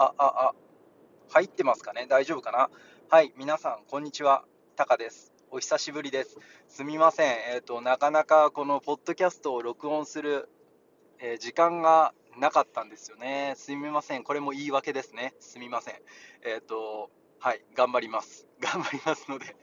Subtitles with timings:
[0.00, 0.54] あ、あ、あ、
[1.30, 2.06] 入ってますかね？
[2.08, 2.70] 大丈夫かな？
[3.10, 4.44] はい、皆さん、こんにちは。
[4.76, 5.32] タカです。
[5.50, 6.36] お久しぶりです。
[6.68, 7.32] すみません。
[7.52, 10.48] えっ、ー、と、なかなかこのポッドキャストを録音する、
[11.18, 13.54] えー、時間がなかったんですよね。
[13.56, 14.22] すみません。
[14.22, 15.34] これも言い訳ですね。
[15.40, 15.94] すみません。
[16.46, 17.10] えっ、ー、と、
[17.40, 18.46] はい、頑張ります。
[18.62, 19.56] 頑張りますので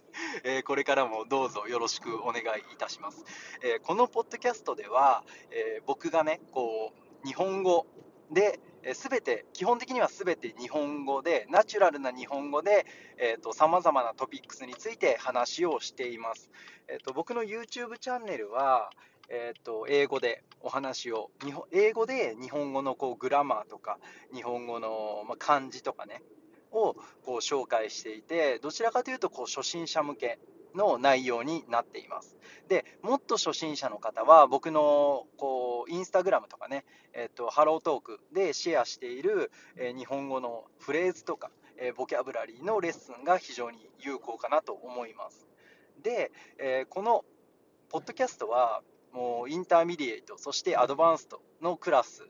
[0.43, 3.23] えこれからもどうぞよろしくお願いいたします。
[3.63, 6.91] えこのポッドキャストでは、え僕がね、こ
[7.23, 7.87] う、日本語
[8.31, 8.59] で、
[8.93, 12.85] すべて、基本的にはすべて日本語で、ナチュラルな日本語で、
[13.53, 16.51] さまざまなトピックスについて話をしています。
[16.87, 18.91] えーと、僕の YouTube チャンネルは、
[19.29, 23.97] えーと、英語でお話を日本、英語で日本語のこうグラマーとか、
[24.33, 26.21] 日本語の、ま漢字とかね、
[26.71, 30.39] をこう紹介していて、どちらかというとこう初心者向け
[30.75, 32.35] の内容になっています。
[32.67, 45.47] でもっと初心者の方は、僕のこうインスタグラムとかね、えっと、 HelloTalk でシェアしている、え、日本語のフレーズとか、え、ボキャブラリーのレッスンが非常に有効かなと思います。
[46.01, 47.25] で、え、この
[47.89, 52.27] ポッドキャストは、もう intermediate、そして advanced のクラス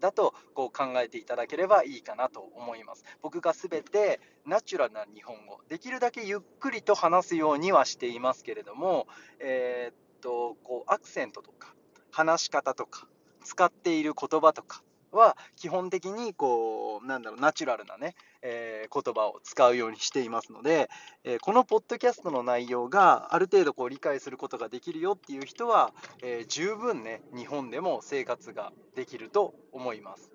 [0.00, 3.04] だとこう考えていただければいいかなと思います。
[3.22, 9.06] 僕がすべてナチュラルな日本語、できるだけゆっくりと話すようにはしていますけれども、
[9.40, 11.74] えー、っとこうアクセントとか
[12.10, 13.06] 話し方とか
[13.44, 20.88] 使っている言葉とかは基本的にこうなんだろうナチュラルなね、えー、言葉を使うようにしていますので、
[21.24, 30.30] えー、このポッドキャストの内容がある程度こう理解することができるよっていう人は、えー、十分ね日本でも生活ができると思います。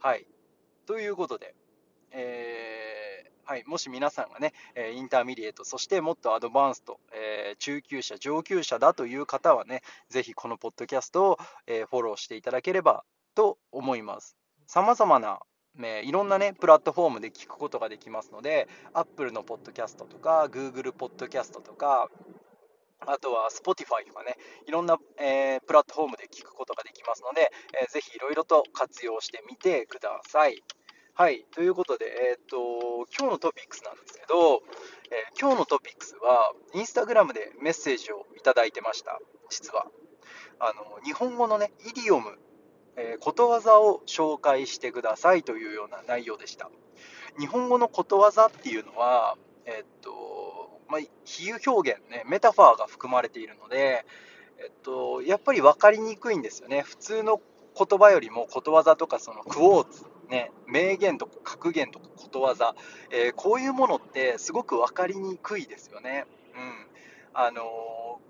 [0.00, 0.26] はい
[0.86, 1.54] ということで、
[2.12, 3.06] え
[3.48, 4.52] はい、もし皆さんがね、
[4.96, 13.04] intermediate、そしてもっと advanced、えー、中級者、上級者だという方はね、ぜひこのポッドキャストを、えー、フォローしていただければ
[13.36, 14.36] と思います。
[14.66, 15.38] さまざまな
[15.76, 22.08] ね、いろんなね、プラットフォームで聞くことができますので、Apple のポッドキャストとか、Google ポッドキャストとか、
[23.00, 30.62] あとは Spotify とかね、いろんな、えー、プラットフォームで聞くことができますので、えー、ぜひいろいろと活用してみてください。
[31.12, 34.62] はい、ということで、えー、っと、今日のトピックスなんですけど、
[35.10, 39.86] えー、今日のトピックスは、インスタグラムでメッセージをいただいてました、実は。
[40.58, 42.38] あの日本語のね、イディオム
[42.96, 46.70] えー、ことわざを紹介してくださいというような内容でした。
[47.38, 49.36] 日本語のことわざっていうのは、
[49.66, 54.06] え、っと、まあ、比喩表現ね、メタファーが含まれているので、
[54.58, 56.82] えっと、やっぱり分かりにくいんですよね。
[56.82, 57.40] 普通の
[57.76, 62.74] 言葉よりもことわざとかそのクォーツ、ね、名言とか格言とかことわざ、
[63.10, 66.24] えー、こういうものってすごく分かりにくいですよね。
[66.54, 66.86] うん。
[67.34, 67.62] あの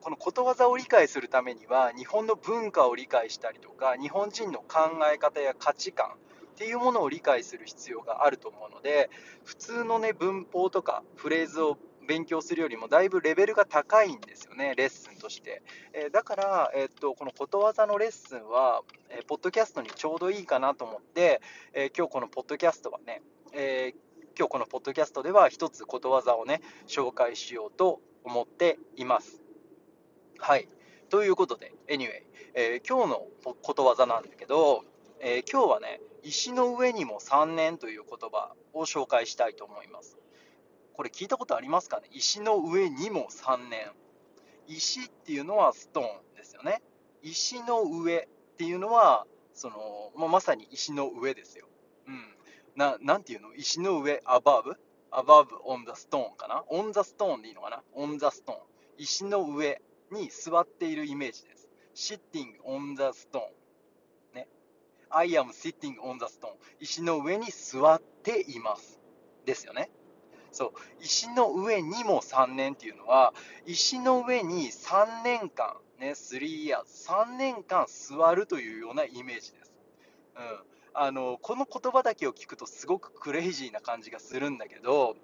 [0.00, 9.10] このことわざを理解するためには日本の文化を理解したりとか日本人の考え方や価値観っていうものを理解する必要があると思うので
[9.44, 11.76] 普通のね文法とかフレーズを
[12.06, 15.62] 勉強するよりもだいぶレベルが高いんですよね、レッスンとして。
[15.92, 21.40] えー、だから、えー、っと、このことわざのレッスンは、えー、ポッドキャストにちょうどいいかなと思って、
[21.72, 23.94] え今日このポッドキャストはね、え
[24.38, 29.45] 今日このポッドキャストでは一つことわざをね、紹介しようと思っています。
[30.38, 30.68] はい。
[31.08, 32.22] ということで、anyway、
[32.54, 33.26] えー、今日の
[33.62, 34.84] ことわざなんだけど、
[35.20, 40.18] えー、今日はね、石の上にも3年という言葉を紹介したいと思います。
[40.94, 42.08] これ聞いたことありますかね？
[42.12, 43.92] 石の上にも3年。
[44.66, 46.82] 石っていうのはストーンですよね。
[47.22, 51.66] 石の上っていうのは、その、まあ、まさに石の上ですよ。
[52.08, 52.34] うん。
[52.74, 53.54] な、なんていうの？
[53.54, 54.76] 石の上、above?
[55.12, 58.58] above on the stone かな ?on the stone でいいのかな ?on the stone。
[58.98, 59.80] 石の上
[60.10, 61.68] に座っているイメージです。
[61.94, 63.40] sitting on the stone。
[64.34, 64.48] ね。
[65.10, 66.54] I am sitting on the stone。
[66.80, 69.00] 石の上に座っています。
[69.44, 69.90] ですよね。
[70.52, 70.72] そう。
[71.00, 73.34] 石の上にも3年っていうのは、
[73.66, 79.72] 石の上に3年間、ね、3 years、3年間座るというようなイメージです。
[80.36, 80.75] うん。
[80.98, 85.16] あのこの言葉だけを聞くとすごくクレイジーな感じがするんだけど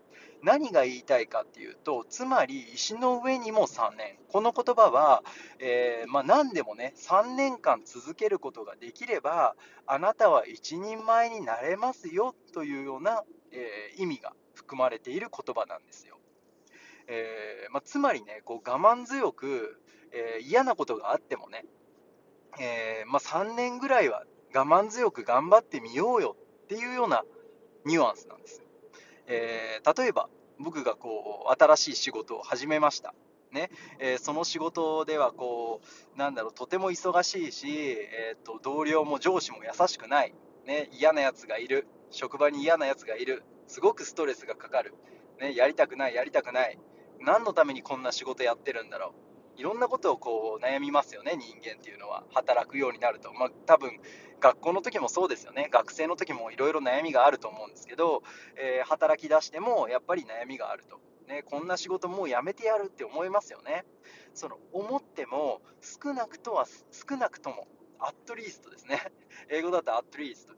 [0.42, 5.22] 何が言いたいかっていうとつまり石の上にも3年この言葉は、
[5.60, 16.18] えー、まあ、何でもね3年間続けることができればあなたは一人前になれますよというような、えー、意味が含まれている言葉なんですよ。
[17.08, 19.80] えー、まあ、つまりねこう我慢強く、
[20.12, 21.64] え嫌なことがあってもね、
[22.60, 27.25] えまあ、3年ぐらいは我慢強く頑張ってみようよっていうような
[27.84, 28.62] ニュアンスなんです。
[29.26, 30.28] えー、例えば
[30.58, 33.14] 僕がこう新しい仕事を始めました。
[33.50, 33.70] ね。
[33.99, 35.81] えー、その仕事ではこ
[36.14, 40.34] うなんだろうとても忙しいし、えーと、同僚も上司も優しくない、
[40.66, 41.87] ね、嫌なやつがいる。
[42.10, 43.43] 職場に嫌なやつがいる。
[43.66, 44.94] すごくストレスがかかる、
[45.40, 46.78] ね、やりたくないやりたくない。
[47.20, 49.21] 何のためにこんな仕事やってるんだろう。
[49.56, 52.25] いろんなことをこう悩みますよね人間っていうのは。
[52.32, 54.00] 働くようになると、まあ、多分
[54.40, 55.69] 学校の時もそうですよね。
[55.70, 58.22] 学生の時もいろいろ悩みがあると思うんですけど、
[58.56, 63.84] えー、働き出してもやっぱり悩みがあると、ね、こんな仕事もうやめてやるって思いますよね。
[64.34, 67.69] その思っても少なくとは少なくとも
[67.99, 69.00] アットリーストですね。
[69.49, 70.54] 英語だとアットリースト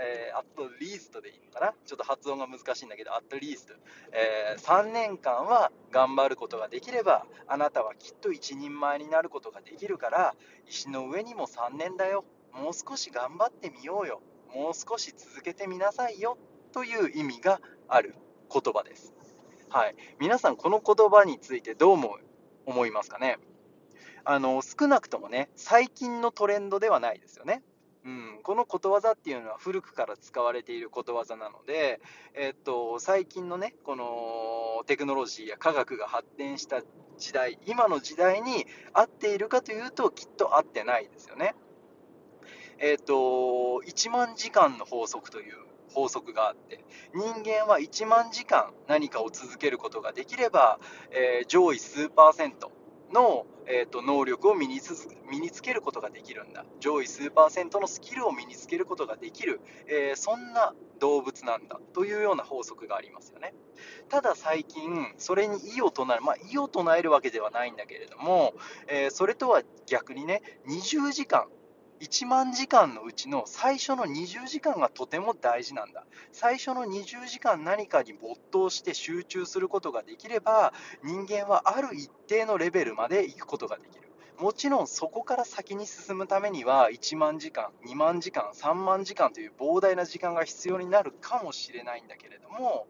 [0.00, 3.74] えー、アットリーストでいいのかなちょっと発音が難しいんだけど、アットリースト、
[4.12, 10.34] えー、3年間は頑張ることができれば、あなたはきっと一人前になることができるから、
[10.68, 12.24] 石の上にも3年だよ。
[12.52, 14.22] もう少し頑張ってみようよ。
[14.54, 16.38] もう少し続けてみなさいよ。
[16.72, 18.14] という意味がある
[18.52, 19.12] 言葉です。
[19.68, 19.96] はい。
[20.18, 22.18] 皆さん、この言葉についてどう思
[22.66, 23.38] 思いますかね？
[24.24, 27.62] あの、少なくともね、最近のトレンドではないですよね。
[28.42, 32.00] このことわざっていうのは古くから使われていることわざなので、
[32.34, 36.82] えっと、最近のね、このテクノロジーや科学が発展した
[37.18, 41.54] 時代、今の時代に合っているかというと、きっと合ってないですよね。
[42.78, 43.14] えっと、
[43.86, 45.54] 1万時間の法則という
[45.92, 50.78] 法則があって、人間は1万時間何かを続けることができれば、
[51.10, 52.70] えー、上位数パーセント、
[53.12, 56.64] の、えーと、能力を身につ身につけることができるんだ。
[56.80, 61.80] 上位数パーセントのスキルを身につけることができる、えー、そんな動物なんだ。
[61.92, 63.54] というような法則がありますよね。
[64.08, 68.54] ただ最近それに異を唱えるまあ異を唱えるわけではないんだけれども、
[68.88, 71.46] えー、それとは逆にね20時間
[72.00, 76.04] 1万時間のうちの最初の20時間がとても大事なんだ。
[76.32, 80.72] 最初の20時間何かに没頭して集中することができれば、
[81.02, 84.08] 人間はある一定のレベルまで行くことができる。
[84.38, 92.86] もちろんそこから先に進むためには1万時間、2万時間、3万時間という膨大な時間が必要になるかもしれないんだけれども、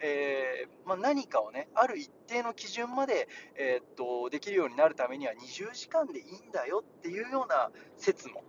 [0.00, 8.42] えー、まあ、何かをね、ある一定の基準まで、えー、っとできるようになるためには20時間でいいんだよっていうような説も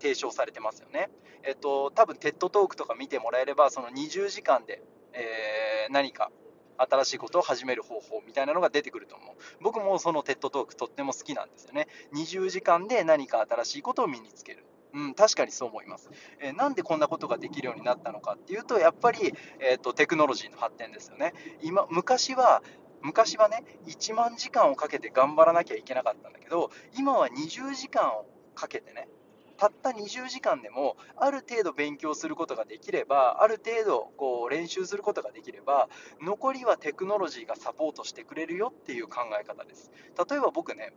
[0.00, 1.10] 提唱されてますよね。
[1.42, 4.82] えっと、多分 TEDトークとか見てもらえれば、その20時間で、
[5.12, 6.30] えー、何か
[6.76, 9.36] 新しいことを始める方法みたいなのが出てくると思う。
[9.60, 11.88] 僕もその TEDトークとっても好きなんですよね。
[12.14, 14.63] 20時間で何か新しいことを身につける。
[14.94, 16.08] うん、確かにそう思います、
[16.40, 21.34] えー、なんでこんなことができるようになったのかっていうと、やっぱり、えーと、テクノロジーの発展ですよね。
[21.62, 22.62] 今昔は
[23.02, 28.24] 昔はね、1万時間をかけて頑張らなきゃいけなかったんだけど、今は20時間を
[28.54, 29.08] かけてね、
[29.56, 35.88] たった20時間でもある程度勉強することができればある程度こう練習することができれば
[36.20, 39.92] 残りはテクノロジーがサポートしてくれるよっていう考え方です
[40.28, 40.92] 例えば僕ね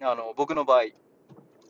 [0.00, 0.82] あの僕の場合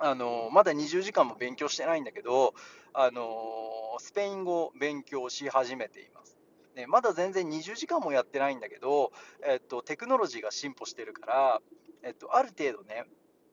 [0.04, 2.54] あのまだ20時間も勉強してないんだけど、
[2.92, 6.36] あのスペイン語を勉強し始めています。
[6.74, 9.12] ね、まだ全然20時間もやってないんだけど、
[9.46, 11.60] えっと、テクノロジーが進歩してるから、
[12.02, 13.04] えっと、ある程度ね、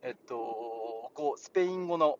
[0.02, 2.18] えっと、こうスペイン語の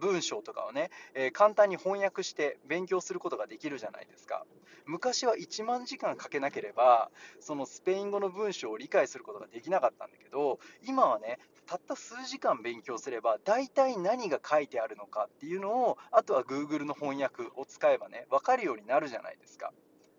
[0.00, 4.44] 文章とかをね、えー、簡単に翻訳して勉強することができるじゃないですか。
[4.86, 11.38] 昔は1万時間かけなければ、そのスペイン語の文章を理解することができなかったんだけど、今はね、
[11.70, 19.72] たった数時間勉強すれば、大体何が書いてあるのかっていうのを、あとは Google の翻訳を使えばね、分かるようになるじゃないですか。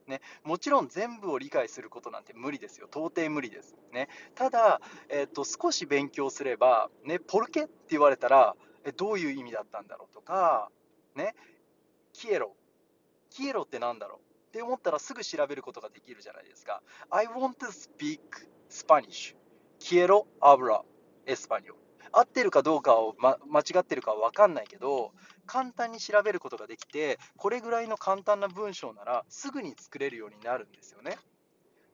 [0.08, 2.88] ね、もちろん全部を理解することなんて無理ですよ。
[2.88, 3.76] 到底無理です。
[3.92, 4.80] ね、ただ、
[5.10, 8.56] えーと、少し勉強すれば、ね、ポルケって言われたら、
[8.86, 10.72] えどういう意味だったんだろうとか、
[11.16, 11.36] ね、
[12.14, 12.56] キエロ、
[13.30, 16.82] キエロって何だろうって思ったらすぐ調べることができるじゃないですか。
[17.10, 18.22] I want to speak
[18.70, 19.36] Spanish.
[19.80, 20.86] キエロアブラ
[21.26, 21.74] エスパニョ
[22.12, 25.14] 合ってるかどうかを、ま、間違ってるかは分かんないけど、
[25.46, 31.18] 簡単に調べることができて、これぐらいの簡単な文章ならすぐに作れるようになるんですよね。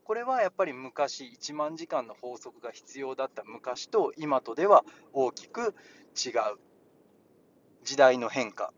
[0.04, 5.76] これはやっぱり昔1万時間の法則が必要だった昔と今とでは大きく
[6.16, 6.58] 違う
[7.84, 8.72] 時代の変化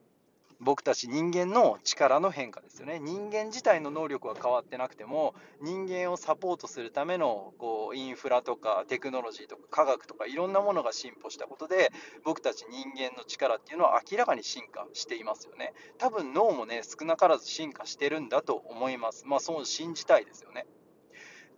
[0.61, 2.99] 僕たち人間の力の変化ですよね。
[2.99, 11.91] 人間自体の能力は変わってなくても人間をサポートするためのこうインフラとかテクノロジーとか科学とかいろんなものが進歩したことで
[12.25, 15.73] 僕たち人間の力っていうのは明らかに進化していますよね。
[15.97, 19.25] 多分脳もね少なからず進化してるんだと思います。
[19.25, 20.65] まあそう信じたいですよね。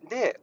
[0.07, 0.39] で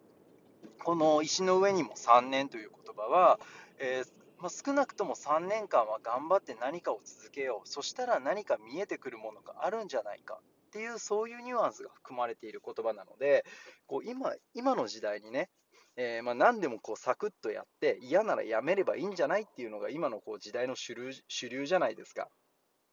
[0.83, 3.39] この石の上にも3年という言葉は、
[3.79, 13.45] えーまあ、少なくとも3年間は頑張って何かを続けようそしたら何か見えてくるものがあるんじゃないかっていうそういうニュアンスが含まれている言葉なので
[13.87, 15.49] こう今今の時代にね、
[15.97, 22.29] えー、まあ、何でもこうサクッとやって嫌ならやめればいいんじゃないっていうのが今のこう時代の主流主流じゃないですか。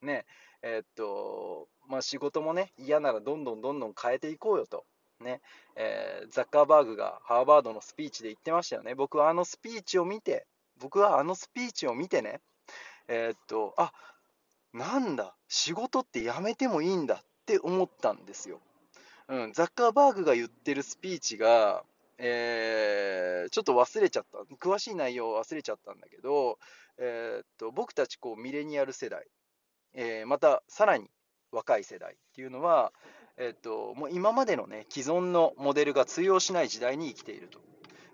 [0.02, 0.26] ね
[0.64, 4.86] えー、っとまあ、仕事もね嫌ならどんどんどんどん変えていこうよと。
[5.20, 5.42] ね
[5.76, 8.96] えー、ザッカーバーグがハーバードのスピーチで言ってましたよね。
[8.96, 10.46] 僕はあのスピーチを見て、
[10.80, 12.42] 僕はあのスピーチを見てね、
[13.08, 13.92] えー、っと、あ
[14.74, 18.60] なんだ、仕事ってやめてもいいんだって思ったんですよ。
[19.28, 21.84] うん、ザッカーバーグが言ってるスピーチが、
[22.18, 26.60] えー、ちょっと忘れちゃった、詳しい内容を忘れちゃったんだけど、
[26.98, 29.26] えー、っと僕たちこうミレニアル世代、
[29.94, 31.10] えー、またさらに
[31.52, 32.94] 若い世代っていうのは、
[33.38, 37.60] えっともう今までの、ね、既存のモデルが通用しない時代に生きていると。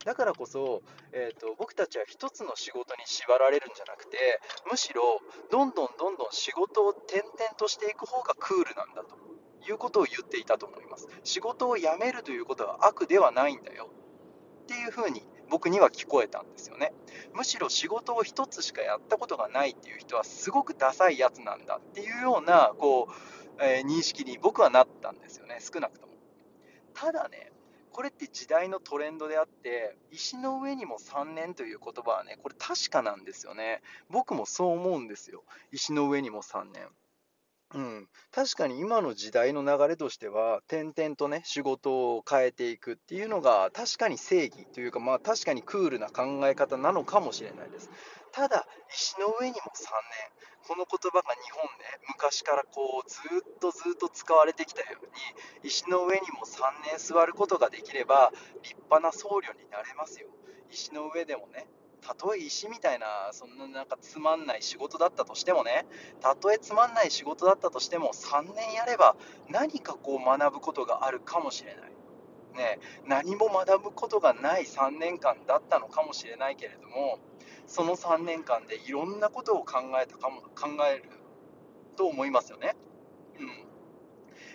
[0.05, 0.81] だからこそ、
[1.11, 4.39] えーと、僕たちは一つの仕事に縛られるんじゃなくて、
[4.69, 5.19] むしろ
[5.51, 9.15] どんどんどんどん仕事を転々としていく方がクールなんだと
[9.69, 11.07] いうことを言っていたと思います。
[11.23, 13.89] 仕事を辞めるということは悪ではないんだよ
[14.63, 16.93] っていうふうに僕には聞こえたんですよね。
[17.33, 26.13] むしろ仕事を1つしかやったことがないっていう人はすごくダサいやつなんだっていうようなこう、えー、認識に僕はなったんですよね、少なくとも。
[26.93, 27.51] ただね、
[27.91, 33.81] これって時代のトレンドであって、石の上にも3年という言葉はね、これ確かなんですよね。
[34.09, 35.43] 僕もそう思うんですよ。
[35.71, 36.87] 石の上にも3年。
[37.73, 47.89] うん、確かに今の時代の流れとしては、点々とね、仕事を変えていくっていうのが、確かに正義というか、まあ確かにクールな考え方なのかもしれないです。
[48.33, 55.05] ただ、石の上にも3年、この言葉が日本で昔からこうずっとずっと使われてきたよう
[55.63, 60.27] に、石の上にも3年座ることができれば、立派な僧侶になれますよ。
[60.69, 61.67] 石の上でもね、
[62.01, 65.85] たとえ石みたいな、そんななんかつまんない仕事だったとしてもね、
[66.19, 69.15] たとえつまんない仕事だったとしても、3年やれば
[69.49, 71.91] 何かこう学ぶことがあるかもしれない。
[72.55, 77.19] ね、何も学ぶことがない3年間だったのかもしれないけれども、
[77.67, 81.03] その3年間でいろんなことを考えたかも考える
[81.95, 82.75] と思いますよね。
[83.39, 83.70] うん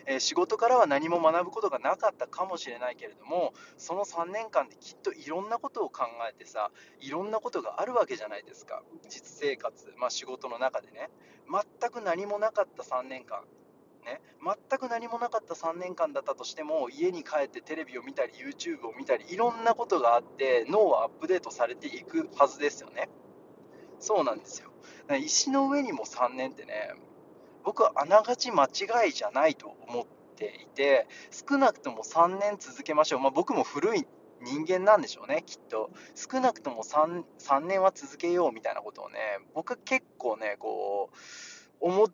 [0.06, 6.70] え、仕事からは何も学ぶことがなかったかもしれないけれどもその3年間できっといろんなことを考えてさ
[7.00, 8.82] いろんなことがあるわけじゃないですか。
[9.08, 11.10] 実生活、まあ、仕事の中でね。
[11.48, 13.42] 全く何もなかった3年間。
[14.04, 23.08] ね、全く何もなかった3年間だったとしても家に帰ってテレビを見たり YouTube を見たりいろんなことがあって脳はアップデートされていくはずですよね。
[23.98, 24.70] そうなんですよ。
[25.20, 26.94] 石の上にも3年ってね
[27.66, 30.06] 僕はあながち間違いじゃないと思っ
[30.36, 33.20] ていて、少なくとも3年続けましょう。
[33.20, 34.06] まあ、僕も古い
[34.40, 35.90] 人間なんでしょうね、きっと。
[36.14, 39.18] 少なくとも 3, 3年は続けようみたいなことをね、
[39.52, 41.16] 僕は結構ね、こう、
[41.80, 42.12] 思っ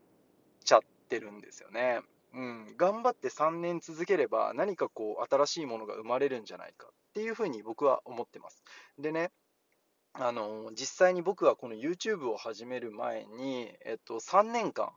[0.64, 0.80] ちゃっ
[1.10, 2.00] てるんですよね。
[2.32, 8.64] うん、頑張って3年続ければ何かこう新しいものが生まれるんじゃないかっていうふうに僕は思ってます。
[8.98, 9.32] でね、
[10.14, 14.92] あの実際に僕はこの YouTube を始める前に、えっと、3年間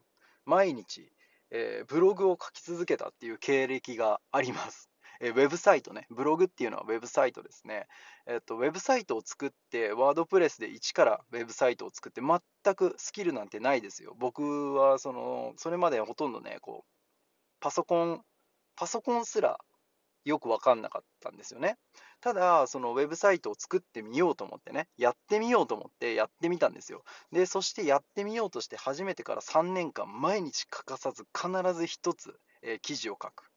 [0.45, 1.11] 毎日、
[1.51, 4.89] えー、ブログを書き続けたっていう経歴があります。
[5.21, 7.87] えー、ウェブサイトね、ブログっていうのはウェブサイトですね。
[8.25, 14.13] えっと、ウェブサイトを作って、ワードプレスで一からウェブサイトを作って、全くスキルなんてないですよ。
[14.17, 16.91] 僕はその、それまでほとんどね、こう、
[17.61, 18.25] パソコン、
[18.75, 19.57] パソコンすら
[20.25, 21.77] よく分かんなかったんですよね。
[22.25, 27.03] ただ、そのウェブサイトを作ってみようと思ってね、やってみようと思ってやってみたんですよ。
[27.31, 33.51] で、そしてやってみようとして初めてから3年間、毎日欠かさず必ず1つ、えー、記事を書く、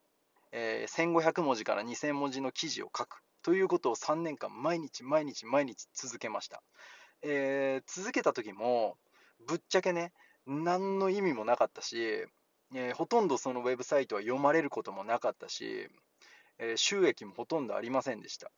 [0.52, 6.62] えー、1500文字から2000文字の記事を書くということを3年間、毎日毎日毎日続けました。
[7.22, 8.98] えー、続けた時も、
[9.46, 10.12] ぶっちゃけね、
[10.44, 12.26] 何の意味もなかったし、
[12.74, 15.88] えー、ほとんどそのウェブサイトは読まれることもなかったし、
[16.58, 18.50] えー、収益もほとんどありませんでした。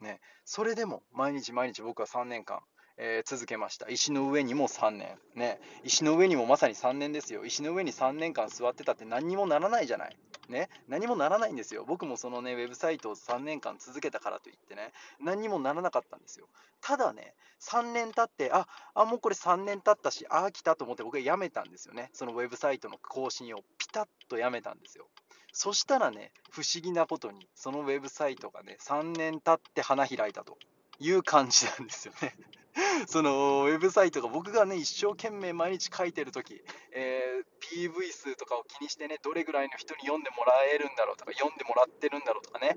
[0.00, 2.60] ね、それでも毎日毎日僕は3年間、
[2.96, 3.88] えー、続けました。
[3.88, 5.60] 石の上にも3年、ね。
[5.84, 7.44] 石の上にもまさに3年ですよ。
[7.44, 10.16] 石の上に3年間座ってたって何にもならないじゃない。
[10.48, 11.84] ね、何もならないんですよ。
[11.86, 16.48] 僕もそのね、ウェブサイトを3年間続けたからといってね、何にもならなかったんですよ。
[16.80, 22.10] ただね、3年経って、あ、あもうこれ3年経ったし、ああ、来たと思って僕はやめたんですよね。
[22.12, 25.08] そのウェブサイトの更新をピタッとやめたんですよ。
[25.52, 30.56] そしたらね、不思議なことに、そのウェブサイトがね、3年経って花開いたと
[30.98, 32.34] いう感じなんですよね。
[33.06, 42.76] そのウェブサイトが僕がね、一生懸命毎日書いてるとき、えー、PV 数とかを気にしてね、どれぐらいの人に読んでもらえるんだろうとか、読んでもらってるんだろうとかね、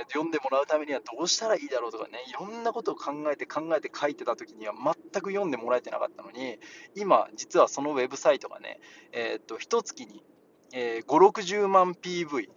[0.00, 6.58] えー、読んでもらうためにはどうしたらいいだろうとかね、いろんなことを考えて考えて書いてたときには全く読んでもらえてなかったのに、
[6.94, 8.80] 今、実はそのウェブサイトがね、
[9.12, 10.24] えー、っと、一月に
[10.72, 12.48] えー、5、60万 PV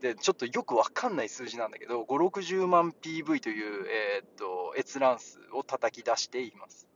[0.00, 6.88] で、ちょっとよくわかんない数字なんだけど、5、60万 PV という、えー、っと閲覧数を叩き出しています。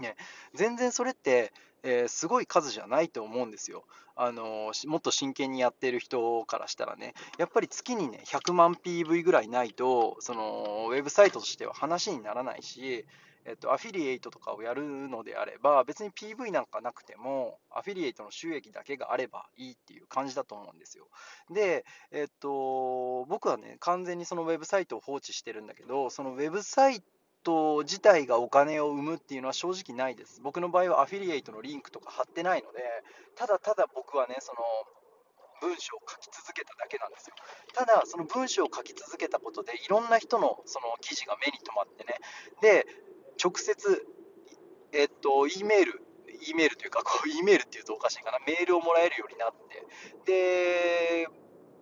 [0.00, 0.16] ね、
[0.54, 3.84] 全然それって、えー、すごい数じゃないと思うんですよ。
[4.18, 13.06] あのもっと真剣にやってる人からしたらね、やっぱり月にね、100万 PV ぐらいないと、そのウェブサイトとしては話にならないし、
[13.48, 21.06] えっと、アフィリエイトとかをやるのであれば、別に PV なんかなくても、アフィリエイトの収益だけがあればいいっていう感じだと思うんですよ。
[21.50, 27.02] で、えっと、僕はね、完全にそのウェブサイトを放置してるんだけど、そのウェブサイ
[27.44, 30.40] ト自体がお金を生むっていうのは正直ないです。
[30.42, 32.82] 僕の場合はアフィリエイトのリンクとか貼ってないので、
[33.36, 34.58] ただただ僕はね、その
[35.60, 37.36] 文章を書き続けただけなんですよ。
[37.74, 42.18] ただ、その文章を書き続けたことで、いろんな人のその記事が目に留まってね、
[42.60, 42.86] で、
[43.42, 44.06] 直接、
[44.92, 46.02] えっと、E メール、
[46.48, 49.54] E メールというか、こう、E メールっていうとおかしいかな、メールをもらえるようになっ
[50.24, 51.28] て、で、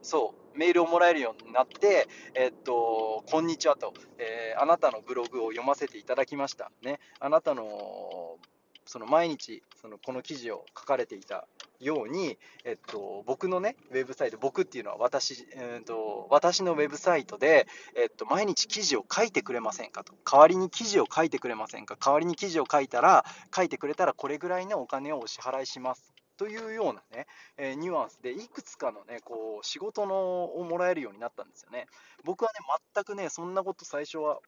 [0.03, 6.71] そう、メールをもらえるようになって、えっと、こんにちはと、えー、あなたのブログを読ませていただきました。
[6.83, 8.39] ね、あなたの
[8.87, 11.49] その毎日そのこの記事を書かれていた
[11.85, 20.15] ように、えっと、僕のね、ウェブサイト、僕っていうのは私、えっと、私のウェブサイトで、えっと、毎日記事を書いてくれませんかと。
[20.25, 23.25] 代わりに記事を書いてくれませんか代わりに記事を書いたら、
[23.55, 26.15] 書いてくれたらこれぐらいのお金をお支払いします。
[26.37, 27.27] というようなね、
[27.57, 31.87] えー、ニュアンスで、いくつかのね、こう、仕事のをもらえるようになったんですよね。
[32.25, 32.59] 僕はね、
[32.95, 34.41] 全くね、そんなこと最初は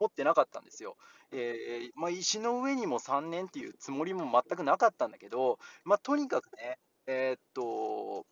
[0.00, 0.96] 持ってなかったんですよ。
[1.32, 8.26] えー、まあ、石の上にも3年っていうつもりも全くなかったんだけど、まあ、とにかくね、えー、っと、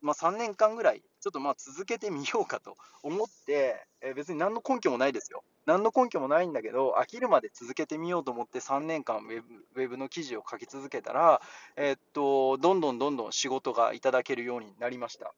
[0.00, 5.42] まあ、3年間ぐらい、ちょっとまあ続けてみようかと思って、えー、別に何の根拠もないですよ。
[5.66, 11.42] 何の根拠もないんだけど、飽きるまで続けてみようと思って3年間ウェブウェブの記事を書き続けたら、
[11.76, 15.34] えー、っと、どんどんどんどん仕事がいただけるようになりました。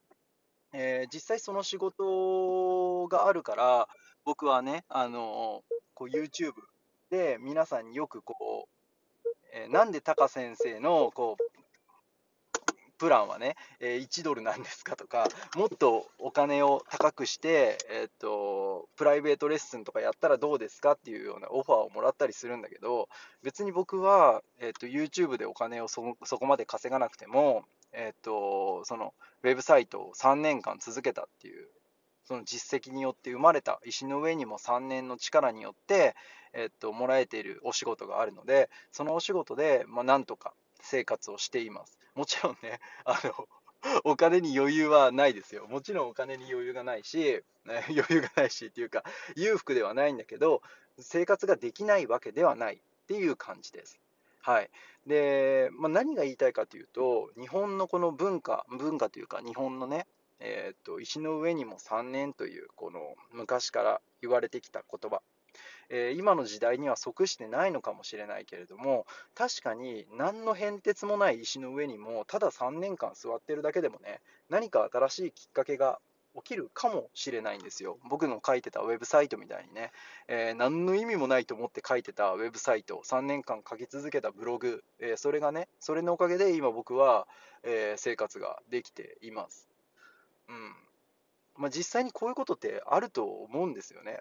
[0.72, 3.88] えー、実際その仕事があるから、
[4.30, 6.52] 僕はね、あのこう YouTube
[7.10, 11.42] で皆さんによくこう、えー、なんでタカ先生のこう
[12.96, 23.08] プランはね、えー、1ドルなんですかとか、もっとお金を高くして、えー、っと、プライベートレッスンとかやったらどうですかっていうようなオファーをもらったりするんだけど、
[23.42, 29.12] 別に僕は、えー、っと、YouTube でお金をそこまで稼がなくても、えっと、その、
[29.42, 31.68] ウェブサイトを3年間続けたっていう
[32.30, 36.14] その実績によって生まれた石の上にも3年の力によって、
[36.52, 41.98] えっと、もらえているお仕事があるので、そのお仕事で、まあ、なんとか生活をしています。
[42.14, 43.48] もちろんね、あの、
[44.04, 45.66] お金に余裕はないですよ。
[45.66, 49.02] もちろんお金に余裕がないし、 余裕がないしっていうか、
[49.34, 50.62] 裕福ではないんだけど、
[51.00, 53.98] 生活ができないわけではないっていう感じです。
[54.40, 54.70] はい。
[55.04, 60.06] で、まあ、何が言いたいかというと、日本のこの文化、文化というか、日本のね、
[60.40, 65.20] えーと、石の上にも3年というこの昔から言われてきた言葉、
[65.88, 75.98] えー、今の時代には即してないのかもしれないけれども確かに何の変哲もない石の上にもただ3年間座ってるだけでもね何か新しいきっかけが
[76.36, 77.98] 起きるかもしれないんですよ。
[78.08, 79.90] 僕の書いてたウェブサイトみたいにね、
[80.28, 87.26] えー、何の意味もないと思って書いてたウェブサイト、3年間書き続けたブログ、えー、それがね、それのおかげで今僕は、
[87.62, 89.69] えー、生活ができています。
[90.50, 90.76] うん
[91.56, 94.20] まあ、実際にこういうことってあると思うんですよね。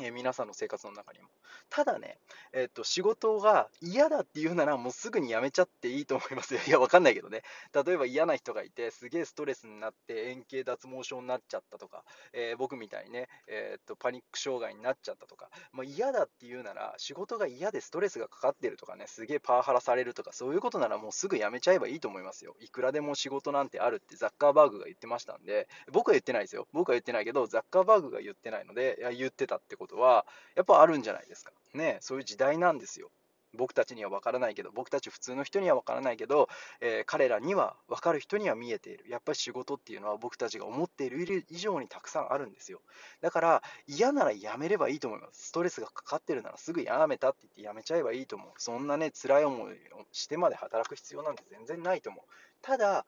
[0.00, 1.28] え、皆さんの生活の中にも。
[1.70, 2.18] ただね、
[2.52, 6.60] えっ、と、仕事が嫌だっていうなら、もうすぐに辞めちゃっていいと思いますよ。
[6.66, 7.42] いや、わかんないけどね。
[7.72, 22.56] 例えば嫌な人がいて、すげえストレスになって、円形脱毛症になっちゃったとか、えー、僕みたいにね、えっ、と、パニック障害になっちゃったとか、まあ、嫌だっていうなら、仕事が嫌でストレスがかかってるとかね、すげえパワハラされるとか、そういうことならもうすぐ辞めちゃえばいいと思いますよ。
[22.58, 26.66] いくらでも仕事なんてあるってザッカーバーグが言ってましたんで、僕は言ってないですよ。
[26.72, 31.52] 僕は言ってないけど、ザッカーバーグが言ってないので、いや言ってたってことことは、やっぱあるんじゃないですか。
[31.74, 33.10] ね、そういう時代なんですよ。
[33.56, 36.48] 僕たちには分からないけど、僕たち普通の人には分からないけど、
[36.80, 39.04] えー、彼らには分かる人には見えている。
[39.08, 42.80] やっぱり仕事っていうのは僕たちが思っている以上にたくさんあるんですよ。
[43.20, 45.48] だから嫌ならやめればいいと思います。
[45.48, 48.48] ストレスがかかってるならすぐやめたって言ってやめちゃえばいいと思う。
[48.58, 52.24] そんなね、辛い思いをしてまで働く必要なんて全然ないと思う。
[52.62, 53.06] ただ、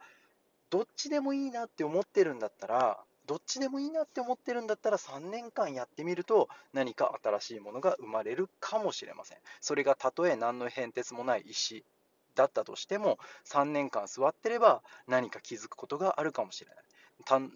[0.71, 9.39] どっちでもいいなって思ってるんだったら、どっちでもいいなって思ってるんだったら3年間やってみると何か新しいものが生まれるかもしれません。
[9.61, 11.85] それがたとえ何の変哲もない石
[12.35, 16.85] だったとしても3年間座ってれば何か気づくことがあるかもしれない。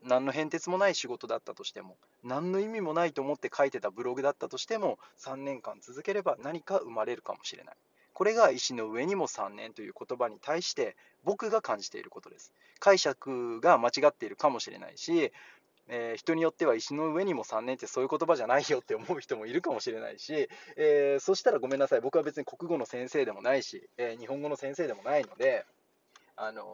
[0.04, 7.76] 何の変哲もない仕事だったとしても何の意味もないと思って書いてたブログだったとしても3年間続ければ何か生まれるかもしれない。
[8.14, 12.52] これが石の上にも3年という言葉に対して僕が感じていることです。
[12.78, 15.32] 解釈が間違っているかもしれないし、
[15.92, 25.66] えー、人によっては石の上にも3年ってそういう言葉じゃないよって思う人もいるかもしれないし、えー、そしたらごめんなさい、僕は別に国語の先生でもないし、えー、日本語の先生でもないので、
[26.36, 26.64] あの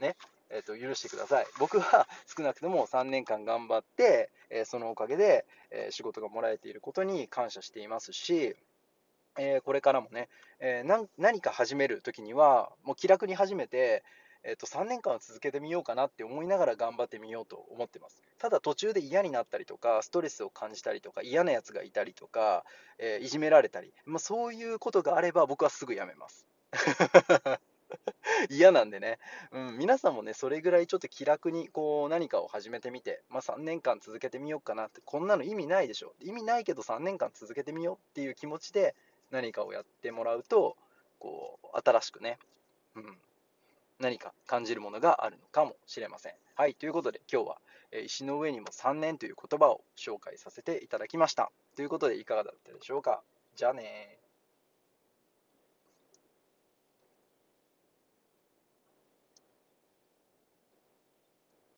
[0.00, 0.16] ね、
[0.48, 1.46] えーと、許してください。
[1.58, 8.56] 僕は少なくとも3年間頑張って、え、そのおかげで、え、仕事がもらえていることに感謝していますし、
[9.38, 10.82] え、これからもね、え
[11.18, 14.02] 何か始めるときには、もう気楽に始めて、
[14.42, 18.22] えー、と3年間は続けてみようかなって思いながら頑張ってみようと思ってます。
[18.38, 22.64] ただ途中で嫌になったりとか、ストレスを感じたりとか、嫌なやつがいたりとか、
[22.98, 26.46] えー、いじめられたり、まあ、そういうことがあれば僕はすぐやめます。
[28.48, 29.18] 嫌なんでね、
[29.50, 38.94] うん、皆さんもね、それぐらいちょっと気楽にこう何かを始めてみて、まあ、3年間続けてみようかなって、こんなの意味ないでしょ、意味ないけど3年間続けてみようっていう気持ちで
[39.30, 40.76] 何かをやってもらうと、
[41.18, 42.38] こう新しくね、
[42.94, 43.18] うん、
[44.00, 46.32] 何か感じるものがあるのかもしれません。
[46.54, 47.60] はい、ということで今日は、
[47.92, 51.52] え石の上にも3年という言葉を紹介させていただきました。
[51.76, 53.22] ということでいかがだったでしょうか。
[53.56, 54.18] じゃあね